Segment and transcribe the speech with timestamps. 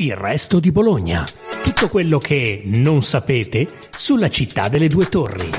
[0.00, 1.24] Il resto di Bologna.
[1.64, 5.50] Tutto quello che non sapete sulla città delle due torri.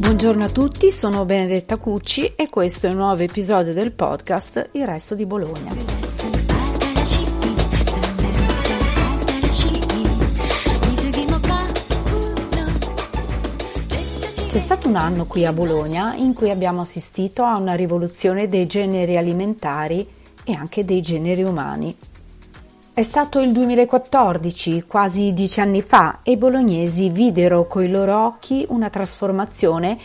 [0.00, 4.84] Buongiorno a tutti, sono Benedetta Cucci e questo è un nuovo episodio del podcast Il
[4.86, 5.74] resto di Bologna.
[14.46, 18.66] C'è stato un anno qui a Bologna in cui abbiamo assistito a una rivoluzione dei
[18.66, 20.06] generi alimentari
[20.46, 21.94] e anche dei generi umani.
[22.92, 28.64] È stato il 2014, quasi dieci anni fa, e i bolognesi videro coi loro occhi
[28.68, 29.98] una trasformazione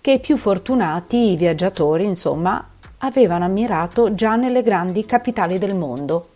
[0.00, 2.68] che i più fortunati, i viaggiatori, insomma,
[2.98, 6.28] avevano ammirato già nelle grandi capitali del mondo.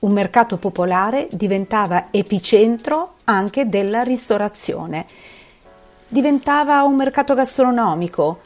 [0.00, 5.06] Un mercato popolare diventava epicentro anche della ristorazione.
[6.06, 8.38] Diventava un mercato gastronomico,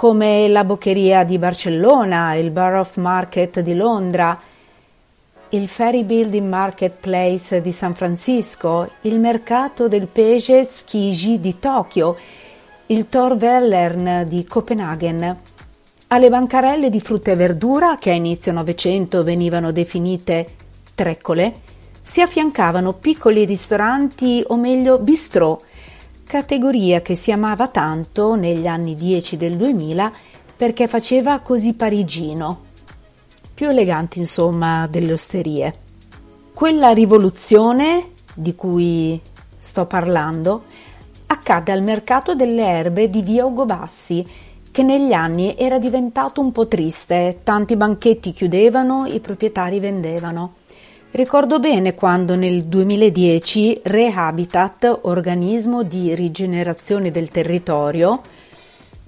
[0.00, 4.40] come la Boccheria di Barcellona, il Borough Market di Londra,
[5.50, 12.16] il Ferry Building Marketplace di San Francisco, il mercato del pesce Tsukiji di Tokyo,
[12.86, 15.38] il Tor Wellern di Copenaghen.
[16.06, 20.46] Alle bancarelle di frutta e verdura, che a inizio Novecento venivano definite
[20.94, 21.52] treccole,
[22.02, 25.60] si affiancavano piccoli ristoranti o meglio bistrò
[26.30, 30.12] categoria che si amava tanto negli anni 10 del 2000
[30.56, 32.66] perché faceva così parigino,
[33.52, 35.78] più eleganti insomma delle osterie.
[36.54, 39.20] Quella rivoluzione di cui
[39.58, 40.66] sto parlando
[41.26, 44.24] accadde al mercato delle erbe di via Ugo Bassi,
[44.70, 50.59] che negli anni era diventato un po' triste, tanti banchetti chiudevano, i proprietari vendevano.
[51.12, 58.20] Ricordo bene quando nel 2010 Rehabitat, organismo di rigenerazione del territorio,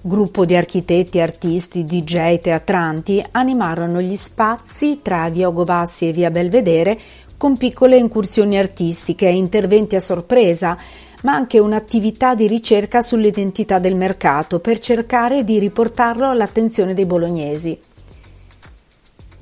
[0.00, 6.98] gruppo di architetti, artisti, DJ, teatranti, animarono gli spazi tra via Ogobassi e via Belvedere
[7.36, 10.76] con piccole incursioni artistiche e interventi a sorpresa,
[11.22, 17.78] ma anche un'attività di ricerca sull'identità del mercato per cercare di riportarlo all'attenzione dei bolognesi.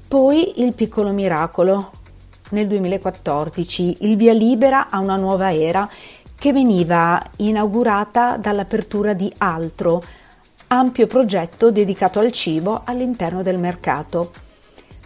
[0.07, 1.93] Poi il piccolo miracolo,
[2.51, 5.89] nel 2014 il via libera a una nuova era
[6.41, 10.03] che veniva inaugurata dall'apertura di Altro,
[10.69, 14.31] ampio progetto dedicato al cibo all'interno del mercato.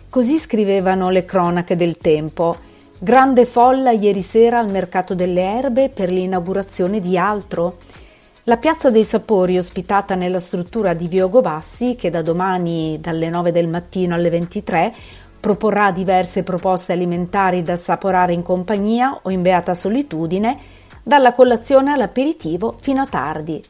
[0.08, 2.56] Così scrivevano le cronache del tempo.
[3.00, 7.78] Grande folla ieri sera al mercato delle erbe per l'inaugurazione di Altro.
[8.44, 13.50] La piazza dei sapori ospitata nella struttura di Viogo Bassi, che da domani dalle 9
[13.50, 14.94] del mattino alle 23
[15.44, 20.58] proporrà diverse proposte alimentari da assaporare in compagnia o in beata solitudine,
[21.02, 23.62] dalla colazione all'aperitivo fino a tardi.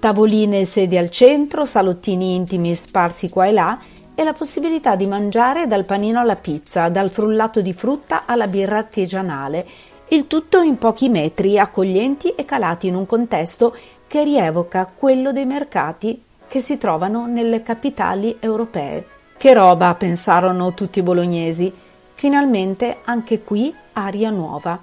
[0.00, 3.78] Tavoline e sedie al centro, salottini intimi sparsi qua e là
[4.16, 8.78] e la possibilità di mangiare dal panino alla pizza, dal frullato di frutta alla birra
[8.78, 9.64] artigianale,
[10.08, 13.76] il tutto in pochi metri, accoglienti e calati in un contesto
[14.08, 19.18] che rievoca quello dei mercati che si trovano nelle capitali europee.
[19.40, 21.72] Che roba, pensarono tutti i bolognesi.
[22.12, 24.78] Finalmente anche qui aria nuova.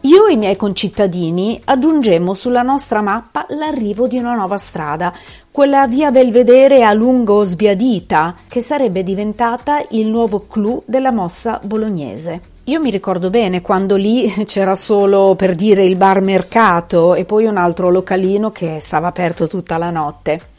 [0.00, 5.14] Io e i miei concittadini aggiungemmo sulla nostra mappa l'arrivo di una nuova strada,
[5.52, 12.40] quella via Belvedere a lungo sbiadita, che sarebbe diventata il nuovo clou della mossa bolognese.
[12.64, 17.44] Io mi ricordo bene quando lì c'era solo per dire il bar mercato e poi
[17.44, 20.58] un altro localino che stava aperto tutta la notte.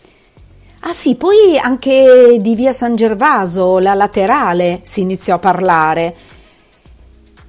[0.84, 6.16] Ah sì, poi anche di via San Gervaso, la laterale, si iniziò a parlare.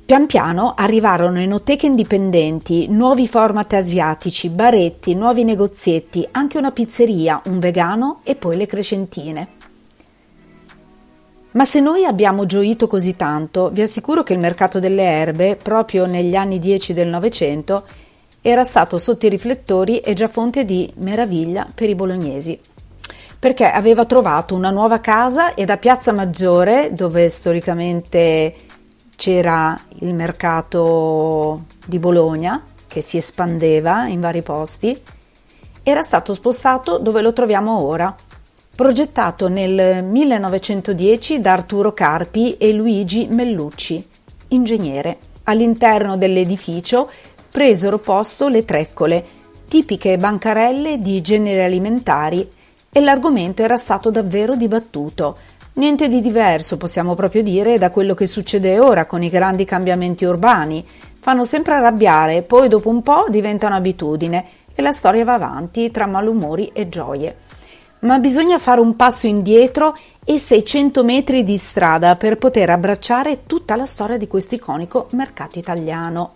[0.05, 7.59] Pian piano arrivarono enoteche indipendenti, nuovi format asiatici, baretti, nuovi negozietti, anche una pizzeria, un
[7.59, 9.49] vegano e poi le crescentine.
[11.53, 16.05] Ma se noi abbiamo gioito così tanto, vi assicuro che il mercato delle erbe, proprio
[16.05, 17.85] negli anni 10 del Novecento,
[18.43, 22.61] era stato sotto i riflettori e già fonte di meraviglia per i bolognesi
[23.43, 28.55] perché aveva trovato una nuova casa e da Piazza Maggiore, dove storicamente
[29.17, 34.97] c'era il mercato di Bologna, che si espandeva in vari posti,
[35.83, 38.15] era stato spostato dove lo troviamo ora,
[38.77, 44.09] progettato nel 1910 da Arturo Carpi e Luigi Mellucci,
[44.51, 45.19] ingegnere.
[45.43, 47.11] All'interno dell'edificio
[47.51, 49.25] presero posto le treccole,
[49.67, 52.49] tipiche bancarelle di generi alimentari
[52.95, 55.39] e l'argomento era stato davvero dibattuto.
[55.75, 60.27] Niente di diverso, possiamo proprio dire, da quello che succede ora con i grandi cambiamenti
[60.27, 60.87] urbani.
[61.19, 64.45] Fanno sempre arrabbiare, poi dopo un po' diventano abitudine
[64.75, 67.37] e la storia va avanti tra malumori e gioie.
[68.01, 73.75] Ma bisogna fare un passo indietro e 600 metri di strada per poter abbracciare tutta
[73.75, 76.33] la storia di questo iconico mercato italiano.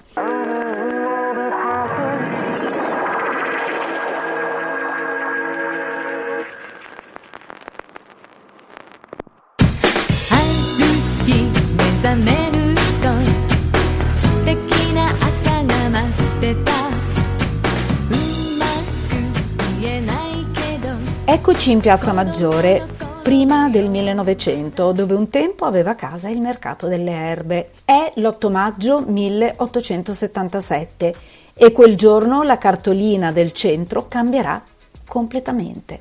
[21.36, 22.82] Eccoci in Piazza Maggiore,
[23.22, 27.72] prima del 1900, dove un tempo aveva casa il mercato delle erbe.
[27.84, 31.14] È l'8 maggio 1877
[31.52, 34.62] e quel giorno la cartolina del centro cambierà
[35.06, 36.00] completamente.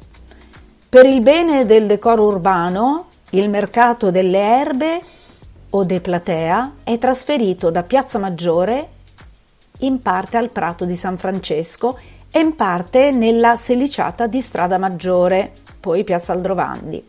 [0.87, 5.01] Per il bene del decoro urbano, il mercato delle erbe
[5.71, 8.87] o de Platea è trasferito da Piazza Maggiore
[9.79, 11.99] in parte al Prato di San Francesco
[12.35, 17.01] e in parte nella seliciata di Strada Maggiore, poi Piazza Aldrovandi.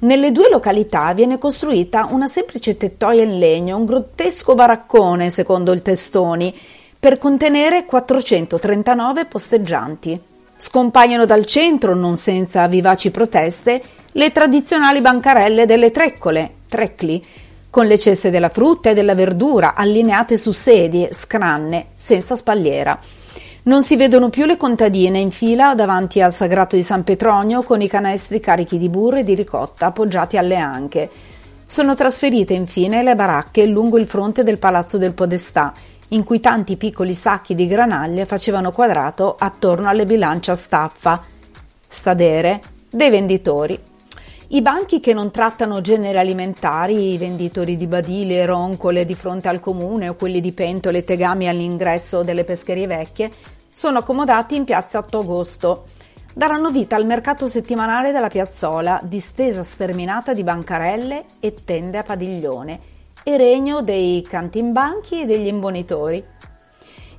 [0.00, 5.80] Nelle due località viene costruita una semplice tettoia in legno, un grottesco baraccone, secondo il
[5.80, 6.54] Testoni,
[7.00, 10.20] per contenere 439 posteggianti.
[10.54, 13.82] Scompaiono dal centro, non senza vivaci proteste,
[14.12, 17.24] le tradizionali bancarelle delle treccole, trecli,
[17.70, 23.00] con le ceste della frutta e della verdura allineate su sedie, scranne, senza spalliera.
[23.66, 27.80] Non si vedono più le contadine in fila davanti al sagrato di San Petronio con
[27.80, 31.08] i canestri carichi di burro e di ricotta appoggiati alle anche.
[31.66, 35.72] Sono trasferite infine le baracche lungo il fronte del Palazzo del Podestà,
[36.08, 41.24] in cui tanti piccoli sacchi di granaglie facevano quadrato attorno alle bilance a staffa,
[41.88, 43.80] stadere, dei venditori.
[44.48, 49.48] I banchi che non trattano generi alimentari, i venditori di badili e roncole di fronte
[49.48, 53.32] al comune o quelli di pentole e tegami all'ingresso delle pescherie vecchie,
[53.74, 55.84] sono accomodati in piazza 8 agosto.
[56.32, 62.80] Daranno vita al mercato settimanale della piazzola, distesa sterminata di bancarelle e tende a padiglione,
[63.24, 66.24] e regno dei cantimbanchi e degli imbonitori.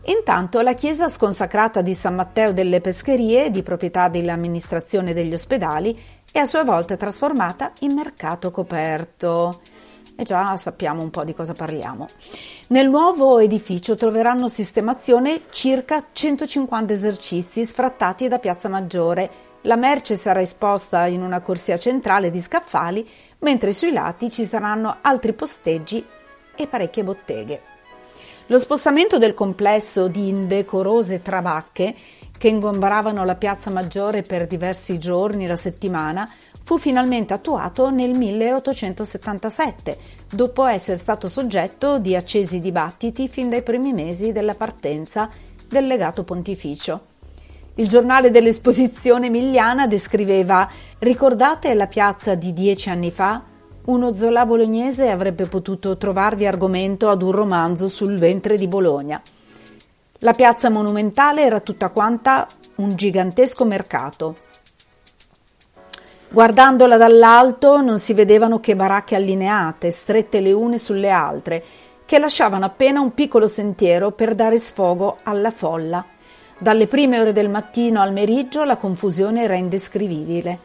[0.06, 6.00] Intanto la chiesa sconsacrata di San Matteo delle Pescherie, di proprietà dell'amministrazione degli ospedali,
[6.32, 9.60] è a sua volta trasformata in mercato coperto.
[10.18, 12.08] E già sappiamo un po' di cosa parliamo.
[12.68, 19.30] Nel nuovo edificio troveranno sistemazione circa 150 esercizi sfrattati da Piazza Maggiore.
[19.62, 23.08] La merce sarà esposta in una corsia centrale di scaffali,
[23.40, 26.06] mentre sui lati ci saranno altri posteggi
[26.56, 27.62] e parecchie botteghe.
[28.48, 31.94] Lo spostamento del complesso di indecorose trabacche
[32.38, 36.30] che ingombravano la Piazza Maggiore per diversi giorni la settimana
[36.66, 39.98] fu finalmente attuato nel 1877,
[40.32, 45.30] dopo essere stato soggetto di accesi dibattiti fin dai primi mesi della partenza
[45.68, 47.14] del legato pontificio.
[47.76, 50.68] Il giornale dell'esposizione emiliana descriveva
[50.98, 53.44] Ricordate la piazza di dieci anni fa?
[53.86, 59.22] Uno Zola bolognese avrebbe potuto trovarvi argomento ad un romanzo sul ventre di Bologna.
[60.20, 62.48] La piazza monumentale era tutta quanta
[62.78, 64.45] un gigantesco mercato,
[66.36, 71.64] Guardandola dall'alto non si vedevano che baracche allineate, strette le une sulle altre,
[72.06, 76.06] che lasciavano appena un piccolo sentiero per dare sfogo alla folla.
[76.58, 80.60] Dalle prime ore del mattino al meriggio la confusione era indescrivibile.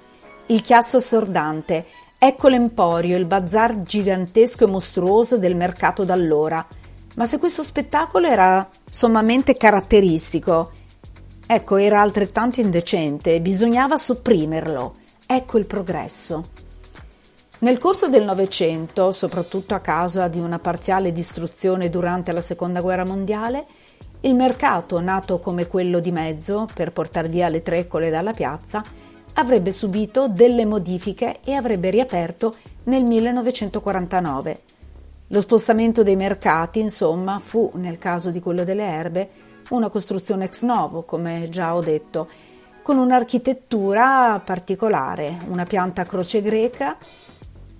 [0.46, 1.87] Il chiasso assordante,
[2.19, 6.66] ecco l'emporio, il bazar gigantesco e mostruoso del mercato d'allora.
[7.14, 10.73] Ma se questo spettacolo era sommamente caratteristico,
[11.47, 14.94] ecco, era altrettanto indecente, bisognava sopprimerlo.
[15.32, 16.49] Ecco il progresso.
[17.60, 23.04] Nel corso del Novecento, soprattutto a causa di una parziale distruzione durante la Seconda Guerra
[23.04, 23.64] Mondiale,
[24.22, 28.82] il mercato, nato come quello di mezzo per portare via le treccole dalla piazza,
[29.34, 32.56] avrebbe subito delle modifiche e avrebbe riaperto
[32.87, 34.60] nel 1949.
[35.28, 39.30] Lo spostamento dei mercati, insomma, fu, nel caso di quello delle erbe,
[39.68, 42.28] una costruzione ex novo, come già ho detto,
[42.82, 46.96] con un'architettura particolare, una pianta a croce greca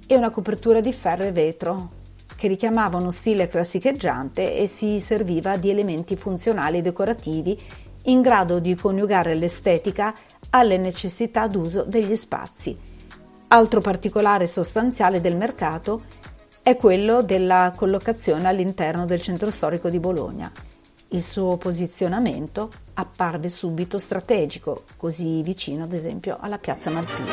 [0.07, 1.91] e una copertura di ferro e vetro
[2.37, 7.59] che richiamava uno stile classicheggiante e si serviva di elementi funzionali e decorativi
[8.05, 10.15] in grado di coniugare l'estetica
[10.51, 12.79] alle necessità d'uso degli spazi.
[13.49, 16.05] Altro particolare sostanziale del mercato
[16.63, 20.51] è quello della collocazione all'interno del centro storico di Bologna.
[21.13, 27.31] Il suo posizionamento apparve subito strategico, così vicino ad esempio alla piazza Malpighi.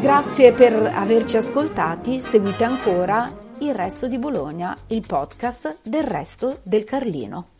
[0.00, 6.84] Grazie per averci ascoltati, seguite ancora Il Resto di Bologna, il podcast del resto del
[6.84, 7.57] Carlino.